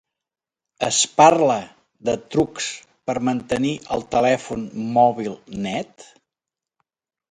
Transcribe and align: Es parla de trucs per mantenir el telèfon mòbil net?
Es 0.87 1.01
parla 1.19 1.57
de 2.09 2.17
trucs 2.37 2.71
per 3.11 3.19
mantenir 3.31 3.77
el 3.99 4.07
telèfon 4.19 4.69
mòbil 5.01 5.41
net? 5.71 6.13